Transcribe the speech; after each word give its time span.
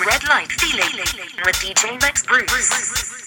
Red 0.00 0.26
Light 0.28 0.50
Feeling 0.50 0.98
with 1.44 1.54
DJ 1.56 2.00
Max 2.00 2.26
Bruce. 2.26 3.23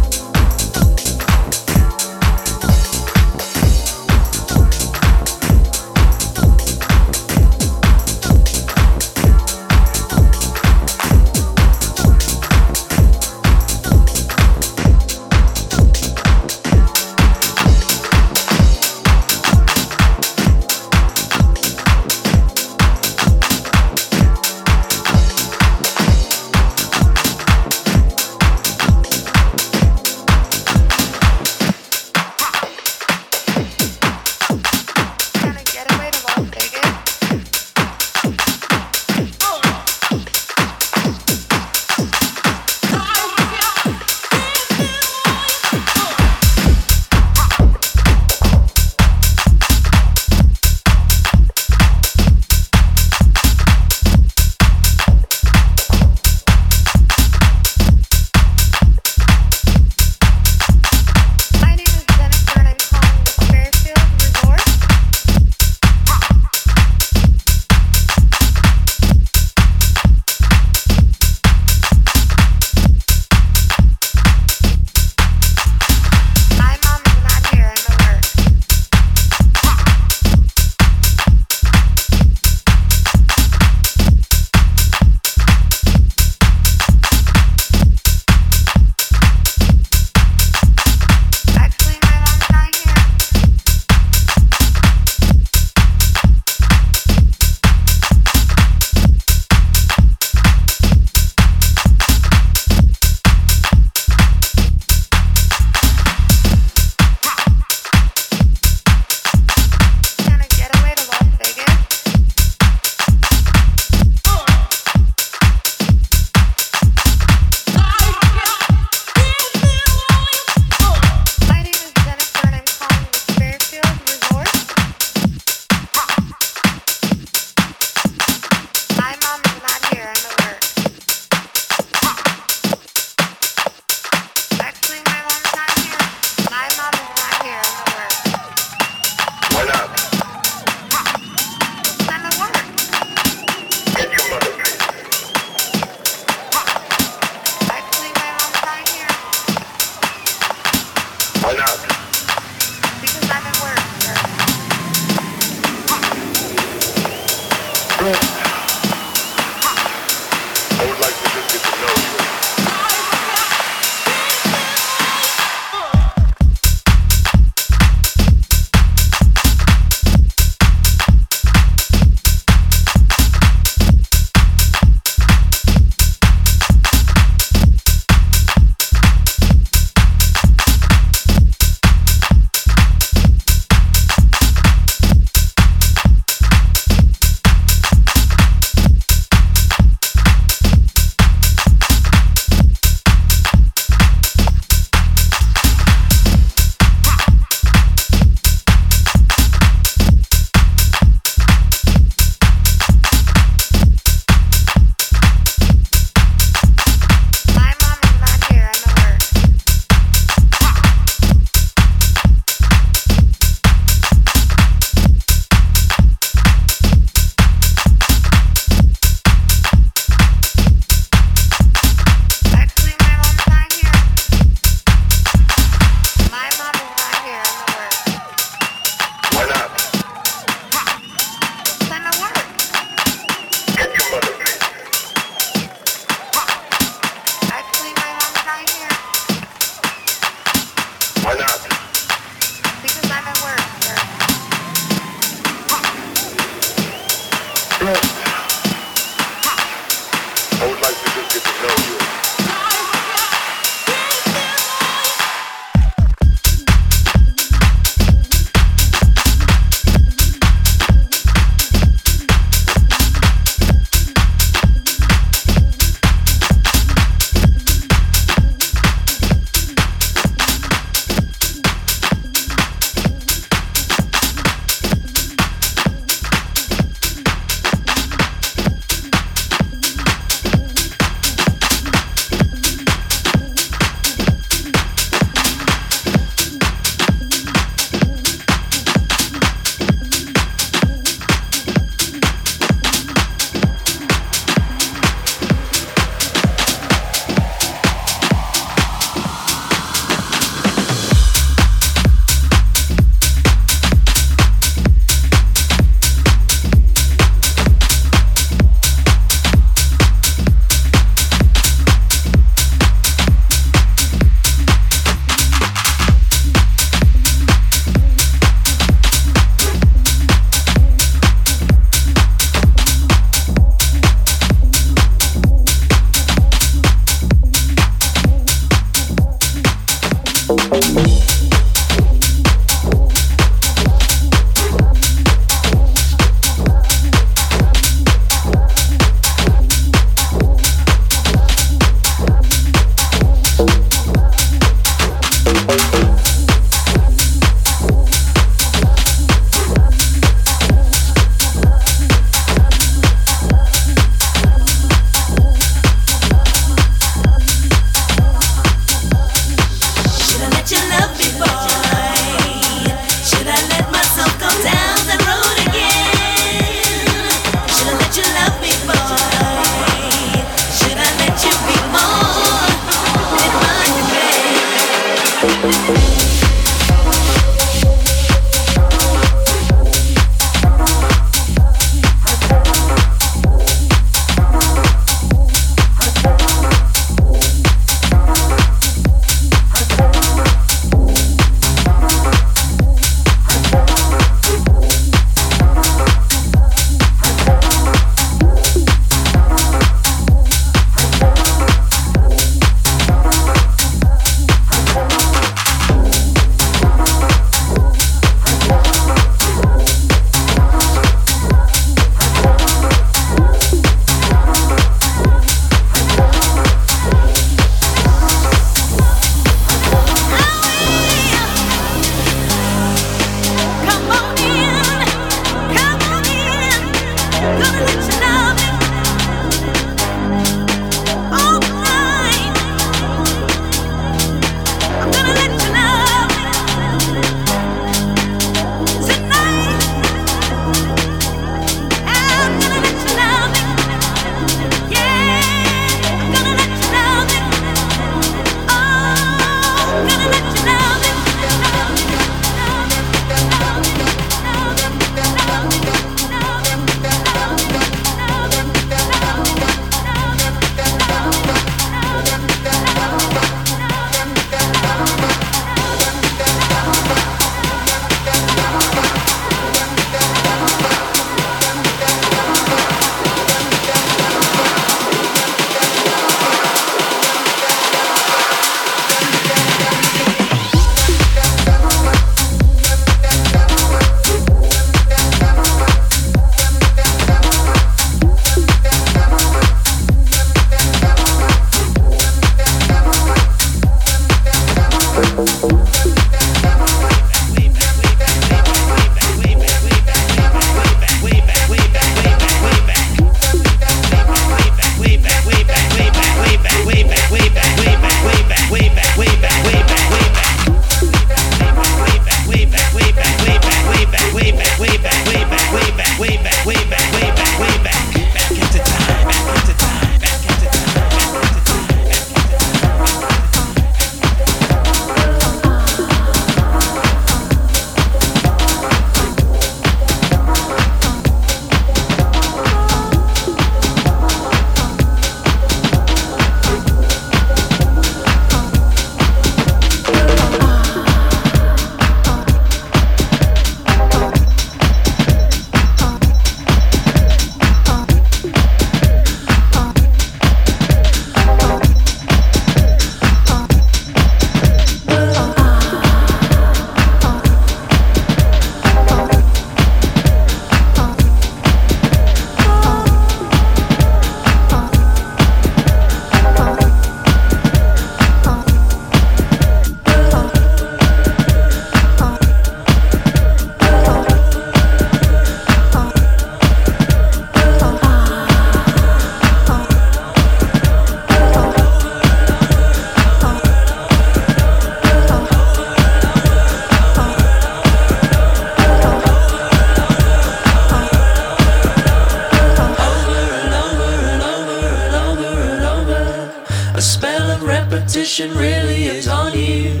Repetition 598.24 598.56
really 598.56 599.04
is 599.04 599.28
on 599.28 599.52
you. 599.52 600.00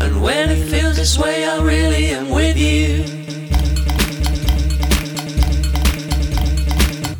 And 0.00 0.20
when 0.20 0.50
it 0.50 0.68
feels 0.68 0.96
this 0.96 1.16
way, 1.16 1.46
I 1.46 1.62
really 1.62 2.06
am 2.06 2.28
with 2.30 2.56
you. 2.56 3.04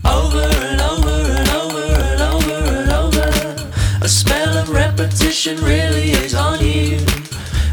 Over 0.05 0.43
and 0.43 0.81
over 0.81 1.17
and 1.39 1.49
over 1.51 1.87
and 2.11 2.21
over 2.21 2.59
and 2.81 2.91
over. 2.91 3.71
A 4.03 4.09
spell 4.09 4.57
of 4.57 4.71
repetition 4.71 5.57
really 5.63 6.11
is 6.11 6.35
on 6.35 6.59
you. 6.59 6.99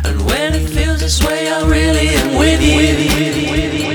And 0.05 0.23
when 0.27 0.53
it 0.53 0.69
feels 0.69 0.99
this 0.99 1.19
way, 1.25 1.51
I 1.51 1.67
really 1.67 2.09
am 2.09 2.37
with 2.37 2.61
you. 2.61 2.75
With 2.75 2.99
you, 2.99 3.25
with 3.25 3.37
you, 3.37 3.51
with 3.51 3.73
you, 3.73 3.90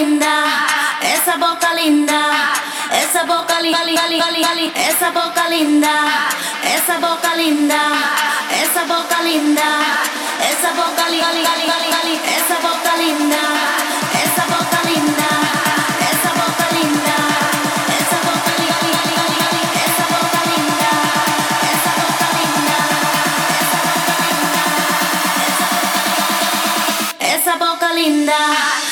esa 0.00 1.36
boca 1.36 1.74
linda, 1.74 2.52
esa 2.90 3.24
boca 3.26 3.60
linda, 3.60 3.84
esa 4.88 5.10
boca 5.10 5.46
linda, 5.50 5.92
esa 6.64 6.98
boca 6.98 7.36
linda, 7.36 7.80
esa 8.62 8.84
boca 8.86 9.20
linda, 9.20 9.68
esa 10.50 10.72
boca 10.72 11.10
linda, 11.12 11.42
esa 12.32 12.56
boca 12.60 12.96
linda, 12.96 13.42
esa 14.24 14.44
boca 14.46 14.82
linda, 14.86 15.28
esa 15.84 16.24
boca 16.30 16.62
linda. 16.62 16.80
linda. 28.00 28.89